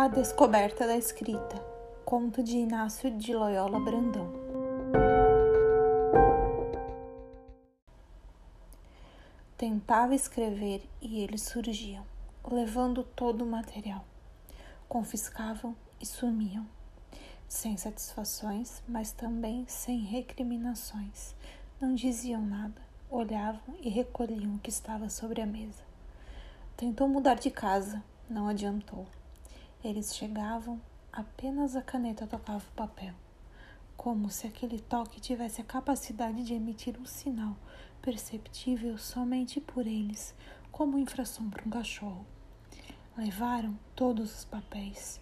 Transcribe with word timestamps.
A 0.00 0.08
Descoberta 0.08 0.86
da 0.86 0.96
Escrita, 0.96 1.62
conto 2.06 2.42
de 2.42 2.56
Inácio 2.56 3.10
de 3.18 3.34
Loyola 3.34 3.78
Brandão. 3.78 4.32
Tentava 9.58 10.14
escrever 10.14 10.82
e 11.02 11.20
eles 11.20 11.42
surgiam, 11.42 12.02
levando 12.50 13.04
todo 13.04 13.44
o 13.44 13.46
material. 13.46 14.02
Confiscavam 14.88 15.76
e 16.00 16.06
sumiam, 16.06 16.66
sem 17.46 17.76
satisfações, 17.76 18.82
mas 18.88 19.12
também 19.12 19.66
sem 19.68 19.98
recriminações. 19.98 21.34
Não 21.78 21.94
diziam 21.94 22.40
nada, 22.40 22.80
olhavam 23.10 23.76
e 23.82 23.90
recolhiam 23.90 24.54
o 24.54 24.58
que 24.60 24.70
estava 24.70 25.10
sobre 25.10 25.42
a 25.42 25.46
mesa. 25.46 25.82
Tentou 26.74 27.06
mudar 27.06 27.34
de 27.34 27.50
casa, 27.50 28.02
não 28.30 28.48
adiantou. 28.48 29.06
Eles 29.82 30.14
chegavam, 30.14 30.78
apenas 31.10 31.74
a 31.74 31.80
caneta 31.80 32.26
tocava 32.26 32.62
o 32.68 32.76
papel, 32.76 33.14
como 33.96 34.28
se 34.28 34.46
aquele 34.46 34.78
toque 34.78 35.18
tivesse 35.18 35.62
a 35.62 35.64
capacidade 35.64 36.44
de 36.44 36.52
emitir 36.52 37.00
um 37.00 37.06
sinal 37.06 37.56
perceptível 38.02 38.98
somente 38.98 39.58
por 39.58 39.86
eles, 39.86 40.34
como 40.70 40.98
infração 40.98 41.48
para 41.48 41.66
um 41.66 41.70
cachorro. 41.70 42.26
Levaram 43.16 43.74
todos 43.96 44.40
os 44.40 44.44
papéis, 44.44 45.18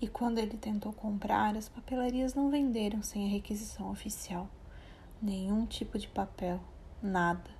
e 0.00 0.08
quando 0.08 0.38
ele 0.38 0.56
tentou 0.56 0.94
comprar, 0.94 1.54
as 1.54 1.68
papelarias 1.68 2.34
não 2.34 2.48
venderam 2.48 3.02
sem 3.02 3.26
a 3.26 3.30
requisição 3.30 3.90
oficial. 3.90 4.48
Nenhum 5.20 5.66
tipo 5.66 5.98
de 5.98 6.08
papel, 6.08 6.58
nada. 7.02 7.50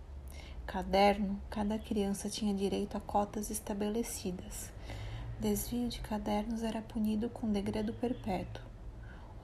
Caderno, 0.66 1.38
cada 1.50 1.78
criança 1.78 2.30
tinha 2.30 2.54
direito 2.54 2.96
a 2.96 3.00
cotas 3.00 3.50
estabelecidas. 3.50 4.77
Desvio 5.40 5.88
de 5.88 6.00
cadernos 6.00 6.64
era 6.64 6.82
punido 6.82 7.30
com 7.30 7.52
degredo 7.52 7.92
perpétuo. 7.92 8.60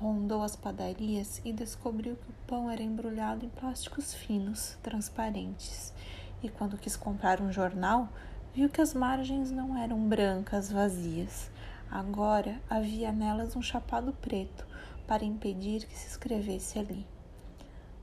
Rondou 0.00 0.42
as 0.42 0.56
padarias 0.56 1.40
e 1.44 1.52
descobriu 1.52 2.16
que 2.16 2.30
o 2.30 2.34
pão 2.48 2.68
era 2.68 2.82
embrulhado 2.82 3.46
em 3.46 3.48
plásticos 3.48 4.12
finos, 4.12 4.76
transparentes. 4.82 5.94
E 6.42 6.48
quando 6.48 6.76
quis 6.76 6.96
comprar 6.96 7.40
um 7.40 7.52
jornal, 7.52 8.08
viu 8.52 8.68
que 8.68 8.80
as 8.80 8.92
margens 8.92 9.52
não 9.52 9.78
eram 9.78 10.08
brancas, 10.08 10.68
vazias. 10.68 11.48
Agora 11.88 12.60
havia 12.68 13.12
nelas 13.12 13.54
um 13.54 13.62
chapado 13.62 14.12
preto 14.14 14.66
para 15.06 15.24
impedir 15.24 15.86
que 15.86 15.96
se 15.96 16.08
escrevesse 16.08 16.76
ali. 16.76 17.06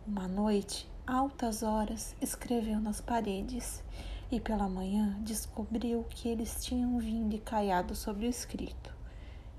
Uma 0.07 0.29
noite, 0.29 0.89
altas 1.05 1.61
horas, 1.61 2.15
escreveu 2.21 2.79
nas 2.79 3.01
paredes 3.01 3.83
e 4.31 4.39
pela 4.39 4.69
manhã 4.69 5.17
descobriu 5.21 6.05
que 6.09 6.29
eles 6.29 6.63
tinham 6.63 6.97
vindo 6.97 7.35
e 7.35 7.39
caiado 7.39 7.93
sobre 7.93 8.25
o 8.25 8.29
escrito. 8.29 8.95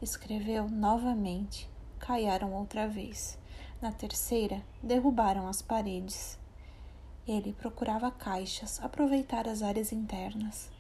Escreveu 0.01 0.69
novamente, 0.69 1.69
caiaram 1.99 2.55
outra 2.55 2.89
vez. 2.89 3.39
Na 3.83 3.93
terceira, 3.93 4.63
derrubaram 4.83 5.47
as 5.47 5.61
paredes. 5.61 6.39
Ele 7.29 7.53
procurava 7.53 8.11
caixas, 8.11 8.83
aproveitar 8.83 9.47
as 9.47 9.63
áreas 9.63 9.93
internas. 9.93 10.71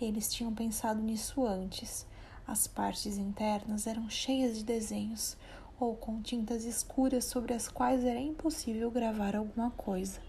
Eles 0.00 0.32
tinham 0.32 0.54
pensado 0.54 1.02
nisso 1.02 1.44
antes. 1.44 2.06
As 2.46 2.68
partes 2.68 3.18
internas 3.18 3.88
eram 3.88 4.08
cheias 4.08 4.56
de 4.56 4.64
desenhos 4.64 5.36
ou 5.80 5.96
com 5.96 6.22
tintas 6.22 6.64
escuras 6.64 7.24
sobre 7.24 7.54
as 7.54 7.66
quais 7.66 8.04
era 8.04 8.20
impossível 8.20 8.90
gravar 8.90 9.34
alguma 9.34 9.70
coisa. 9.72 10.20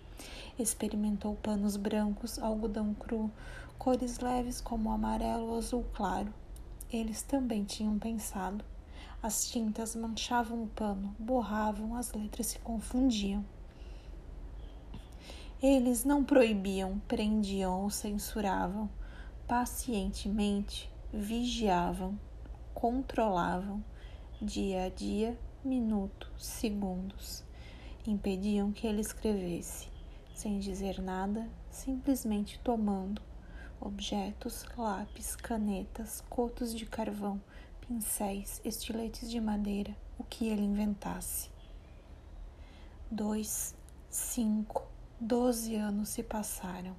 Experimentou 0.58 1.36
panos 1.36 1.76
brancos, 1.76 2.38
algodão 2.38 2.94
cru, 2.94 3.32
cores 3.78 4.20
leves 4.20 4.62
como 4.62 4.92
amarelo 4.92 5.50
ou 5.50 5.58
azul 5.58 5.86
claro. 5.94 6.34
Eles 6.92 7.24
também 7.24 7.64
tinham 7.64 7.98
pensado. 7.98 8.64
As 9.22 9.50
tintas 9.50 9.96
manchavam 9.96 10.64
o 10.64 10.68
pano, 10.68 11.16
borravam, 11.18 11.96
as 11.96 12.14
letras 12.14 12.48
se 12.48 12.60
confundiam. 12.60 13.44
Eles 15.62 16.04
não 16.04 16.24
proibiam, 16.24 17.02
prendiam 17.08 17.82
ou 17.82 17.90
censuravam. 17.90 18.90
Pacientemente 19.48 20.92
vigiavam, 21.12 22.20
controlavam, 22.74 23.84
dia 24.42 24.86
a 24.86 24.90
dia, 24.90 25.40
minuto, 25.64 26.30
segundos. 26.38 27.44
Impediam 28.06 28.72
que 28.72 28.86
ele 28.86 29.02
escrevesse 29.02 29.93
sem 30.34 30.60
dizer 30.60 31.02
nada, 31.02 31.50
simplesmente 31.70 32.60
tomando 32.64 33.22
objetos, 33.80 34.66
lápis, 34.78 35.36
canetas, 35.36 36.24
cotos 36.30 36.74
de 36.74 36.86
carvão, 36.86 37.42
pincéis, 37.82 38.62
estiletes 38.64 39.30
de 39.30 39.40
madeira, 39.42 39.96
o 40.18 40.24
que 40.24 40.48
ele 40.48 40.62
inventasse. 40.62 41.50
Dois, 43.12 43.76
cinco, 44.10 44.88
doze 45.20 45.76
anos 45.76 46.10
se 46.10 46.24
passaram. 46.24 46.96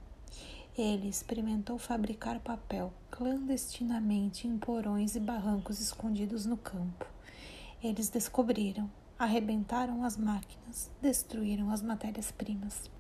Ele 0.77 1.09
experimentou 1.09 1.79
fabricar 1.79 2.41
papel 2.41 2.93
clandestinamente 3.11 4.47
em 4.47 4.59
porões 4.59 5.15
e 5.17 5.21
barrancos 5.21 5.81
escondidos 5.81 6.45
no 6.45 6.57
campo. 6.57 7.07
Eles 7.83 8.11
descobriram, 8.11 8.91
arrebentaram 9.19 10.05
as 10.05 10.17
máquinas, 10.17 10.91
destruíram 11.01 11.71
as 11.71 11.81
matérias-primas. 11.81 12.91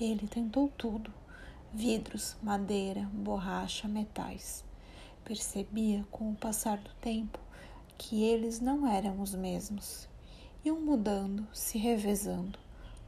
Ele 0.00 0.28
tentou 0.28 0.68
tudo: 0.68 1.12
vidros, 1.72 2.36
madeira, 2.40 3.10
borracha, 3.12 3.88
metais. 3.88 4.64
Percebia 5.24 6.06
com 6.10 6.30
o 6.30 6.36
passar 6.36 6.78
do 6.78 6.90
tempo 7.00 7.40
que 7.98 8.22
eles 8.22 8.60
não 8.60 8.86
eram 8.86 9.20
os 9.20 9.34
mesmos. 9.34 10.08
Iam 10.64 10.80
mudando, 10.80 11.48
se 11.52 11.78
revezando, 11.78 12.58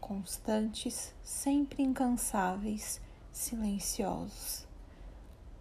constantes, 0.00 1.14
sempre 1.22 1.80
incansáveis, 1.80 3.00
silenciosos. 3.30 4.66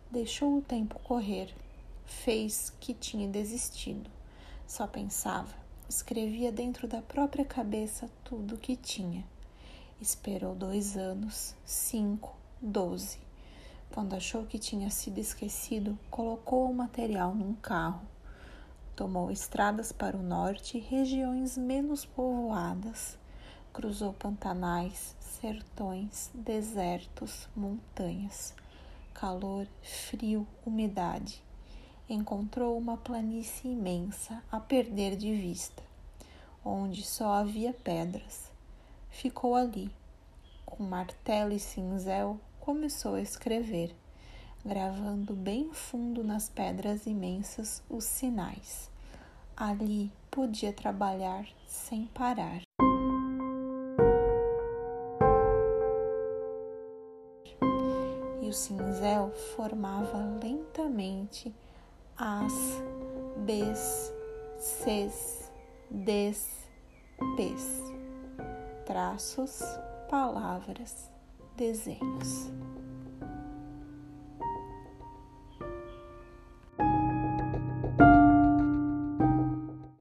Deixou 0.10 0.58
o 0.58 0.62
tempo 0.64 1.00
correr, 1.02 1.54
fez 2.06 2.74
que 2.80 2.92
tinha 2.92 3.28
desistido. 3.28 4.10
Só 4.66 4.88
pensava, 4.88 5.54
escrevia 5.88 6.52
dentro 6.52 6.88
da 6.88 7.04
própria 7.04 7.46
cabeça 7.46 8.10
tudo 8.24 8.56
o 8.56 8.58
que 8.58 8.76
tinha. 8.76 9.24
Esperou 10.02 10.56
dois 10.56 10.96
anos, 10.96 11.54
cinco, 11.66 12.34
doze. 12.62 13.18
Quando 13.92 14.14
achou 14.14 14.46
que 14.46 14.58
tinha 14.58 14.90
sido 14.90 15.18
esquecido, 15.18 16.00
colocou 16.10 16.72
o 16.72 16.74
material 16.74 17.36
num 17.36 17.54
carro. 17.56 18.08
Tomou 18.96 19.30
estradas 19.30 19.92
para 19.92 20.16
o 20.16 20.24
norte 20.24 20.78
e 20.78 20.80
regiões 20.80 21.58
menos 21.58 22.06
povoadas. 22.06 23.18
Cruzou 23.74 24.14
pantanais, 24.14 25.18
sertões, 25.20 26.32
desertos, 26.34 27.50
montanhas. 27.54 28.54
Calor, 29.14 29.68
frio, 29.82 30.48
umidade. 30.66 31.44
Encontrou 32.10 32.78
uma 32.78 32.96
planície 32.96 33.70
imensa 33.70 34.42
a 34.50 34.62
perder 34.62 35.18
de 35.18 35.36
vista, 35.36 35.84
onde 36.64 37.04
só 37.04 37.34
havia 37.34 37.74
pedras 37.74 38.50
ficou 39.20 39.54
ali. 39.54 39.92
Com 40.66 40.84
martelo 40.84 41.52
e 41.52 41.60
cinzel, 41.60 42.40
começou 42.60 43.16
a 43.16 43.22
escrever, 43.22 43.94
gravando 44.66 45.34
bem 45.34 45.74
fundo 45.74 46.24
nas 46.24 46.48
pedras 46.48 47.06
imensas 47.06 47.84
os 47.90 48.06
sinais. 48.06 48.90
Ali 49.58 50.10
podia 50.32 50.72
trabalhar 50.72 51.46
sem 51.68 52.06
parar. 52.06 52.62
E 58.42 58.48
o 58.48 58.54
cinzel 58.54 59.32
formava 59.56 60.18
lentamente 60.42 61.54
as, 62.16 62.54
bs, 63.46 64.14
cs, 64.58 65.52
des, 65.92 66.48
p's 67.36 67.89
traços, 68.90 69.62
palavras, 70.10 71.12
desenhos. 71.56 72.50